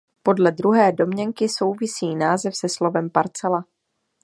Podle 0.23 0.51
druhé 0.51 0.91
domněnky 0.91 1.49
souvisí 1.49 2.15
název 2.15 2.55
se 2.57 2.69
slovem 2.69 3.09
parcela. 3.09 3.65